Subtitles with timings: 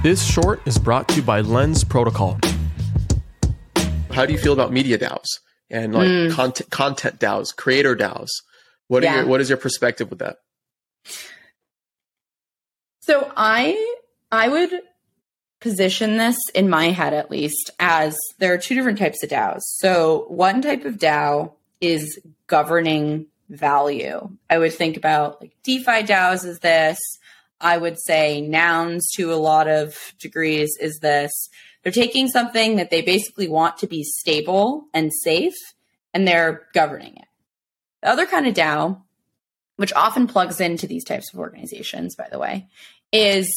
[0.00, 2.38] This short is brought to you by Lens Protocol.
[4.12, 5.26] How do you feel about media DAOs
[5.70, 6.32] and like mm.
[6.32, 8.28] content content DAOs, creator DAOs?
[8.86, 9.12] What yeah.
[9.12, 10.36] are your, what is your perspective with that?
[13.00, 13.96] So I
[14.30, 14.70] I would
[15.60, 19.62] position this in my head at least as there are two different types of DAOs.
[19.62, 24.30] So one type of DAO is governing value.
[24.48, 26.98] I would think about like DeFi DAOs as this.
[27.60, 31.32] I would say nouns to a lot of degrees is this.
[31.82, 35.56] They're taking something that they basically want to be stable and safe
[36.14, 37.28] and they're governing it.
[38.02, 39.02] The other kind of DAO,
[39.76, 42.68] which often plugs into these types of organizations, by the way,
[43.12, 43.50] is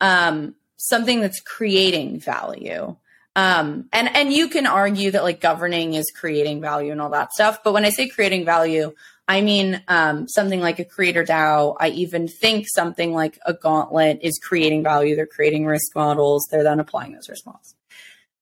[0.00, 2.96] um, something that's creating value.
[3.38, 7.32] Um, and and you can argue that like governing is creating value and all that
[7.32, 7.62] stuff.
[7.62, 8.94] But when I say creating value,
[9.28, 11.76] I mean um, something like a creator DAO.
[11.78, 15.14] I even think something like a gauntlet is creating value.
[15.14, 16.48] They're creating risk models.
[16.50, 17.76] They're then applying those risk models.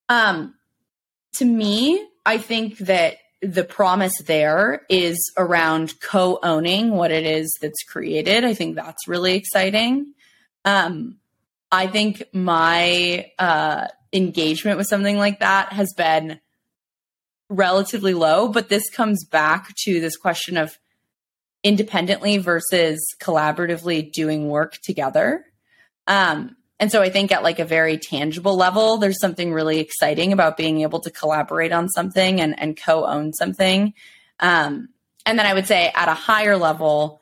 [0.09, 0.55] Um,
[1.35, 7.83] to me, I think that the promise there is around co-owning what it is that's
[7.83, 8.47] created.
[8.47, 10.15] I think that's really exciting.
[10.65, 11.19] Um,
[11.71, 16.41] I think my uh, engagement with something like that has been
[17.49, 20.79] relatively low, but this comes back to this question of
[21.63, 25.45] independently versus collaboratively doing work together.
[26.07, 30.33] Um, and so I think at like a very tangible level, there's something really exciting
[30.33, 33.95] about being able to collaborate on something and, and co-own something.
[34.41, 34.89] Um,
[35.25, 37.21] and then I would say at a higher level,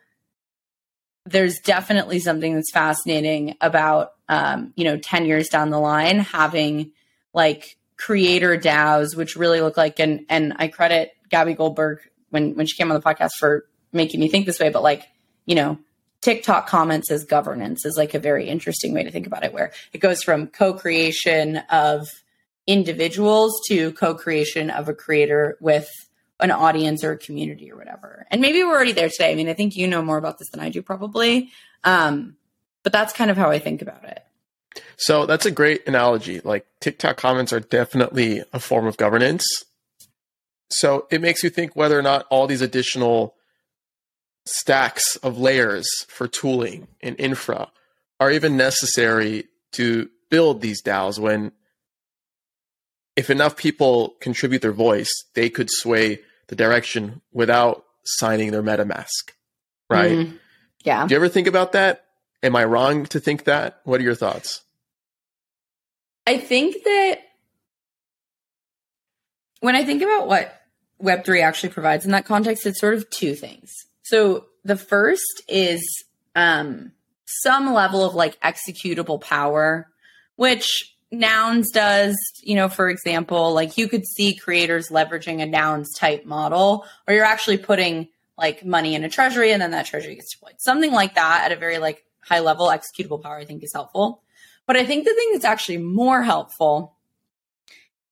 [1.26, 6.92] there's definitely something that's fascinating about um, you know 10 years down the line having
[7.32, 12.66] like creator DAOs, which really look like and and I credit Gaby Goldberg when when
[12.66, 15.04] she came on the podcast for making me think this way, but like
[15.46, 15.78] you know
[16.20, 19.72] TikTok comments as governance is like a very interesting way to think about it, where
[19.92, 22.08] it goes from co-creation of
[22.66, 25.90] individuals to co-creation of a creator with
[26.40, 28.26] an audience or a community or whatever.
[28.30, 29.30] And maybe we're already there today.
[29.30, 31.50] I mean, I think you know more about this than I do, probably.
[31.84, 32.36] Um,
[32.82, 34.20] but that's kind of how I think about it.
[34.96, 36.40] So that's a great analogy.
[36.40, 39.44] Like TikTok comments are definitely a form of governance.
[40.70, 43.36] So it makes you think whether or not all these additional
[44.46, 47.70] stacks of layers for tooling and infra
[48.20, 51.52] are even necessary to build these DAOs when
[53.16, 59.32] if enough people contribute their voice, they could sway the direction without signing their MetaMask,
[59.88, 60.12] right?
[60.12, 60.38] Mm,
[60.84, 61.06] yeah.
[61.06, 62.04] Do you ever think about that?
[62.42, 63.80] Am I wrong to think that?
[63.84, 64.62] What are your thoughts?
[66.26, 67.20] I think that
[69.60, 70.60] when I think about what
[71.02, 73.72] Web3 actually provides in that context, it's sort of two things.
[74.02, 75.82] So the first is
[76.34, 76.92] um,
[77.24, 79.88] some level of like executable power,
[80.36, 85.94] which Nouns does, you know, for example, like you could see creators leveraging a Nouns
[85.94, 90.14] type model, or you're actually putting like money in a treasury and then that treasury
[90.14, 90.54] gets deployed.
[90.58, 94.22] Something like that at a very like high level executable power, I think is helpful.
[94.66, 96.96] But I think the thing that's actually more helpful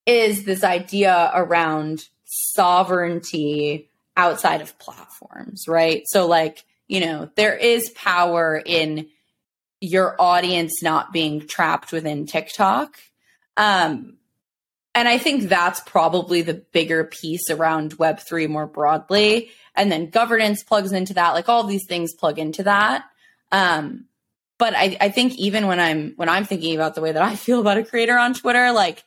[0.05, 6.03] is this idea around sovereignty outside of platforms, right?
[6.05, 9.07] So like, you know, there is power in
[9.83, 12.97] your audience not being trapped within TikTok.
[13.57, 14.15] Um,
[14.95, 19.49] and I think that's probably the bigger piece around Web3 more broadly.
[19.75, 21.31] And then governance plugs into that.
[21.31, 23.03] Like all these things plug into that.
[23.51, 24.05] Um,
[24.57, 27.35] but I, I think even when I'm when I'm thinking about the way that I
[27.35, 29.03] feel about a creator on Twitter, like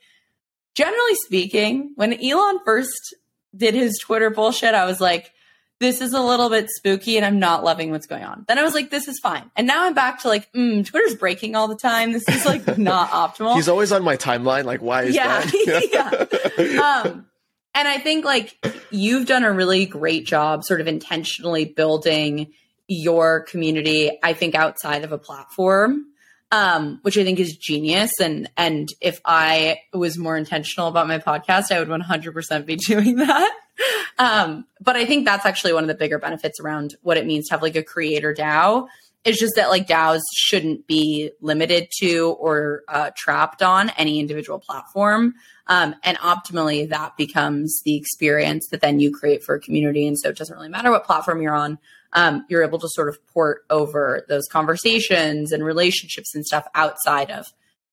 [0.75, 3.15] generally speaking, when Elon first
[3.57, 5.33] did his Twitter bullshit, I was like,
[5.79, 8.45] this is a little bit spooky and I'm not loving what's going on.
[8.49, 9.51] Then I was like, this is fine.
[9.57, 12.13] And now I'm back to like, mm, Twitter's breaking all the time.
[12.13, 13.57] This is like not optimal.
[13.57, 14.65] He's always on my timeline.
[14.65, 16.53] Like, why is yeah, that?
[16.59, 17.11] yeah.
[17.11, 17.27] Um,
[17.75, 18.57] and I think like
[18.91, 22.53] you've done a really great job sort of intentionally building
[22.89, 26.07] your community, I think outside of a platform.
[26.53, 28.13] Um, which I think is genius.
[28.21, 33.17] And and if I was more intentional about my podcast, I would 100% be doing
[33.17, 33.53] that.
[34.19, 37.49] Um, but I think that's actually one of the bigger benefits around what it means
[37.49, 38.87] to have like a creator DAO.
[39.25, 44.61] It's just that like DAOs shouldn't be limited to or uh, trapped on any individual
[44.61, 45.35] platform.
[45.67, 50.07] Um, and optimally, that becomes the experience that then you create for a community.
[50.07, 51.79] And so it doesn't really matter what platform you're on.
[52.13, 57.31] Um, you're able to sort of port over those conversations and relationships and stuff outside
[57.31, 57.47] of